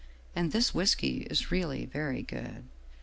[0.35, 2.63] And this whisky is really very good.